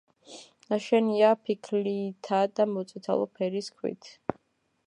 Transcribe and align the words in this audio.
ნაშენია 0.73 1.29
ფიქლითაა 1.49 2.49
და 2.61 2.69
მოწითალო 2.73 3.31
ფერის 3.37 3.73
ქვით. 3.77 4.15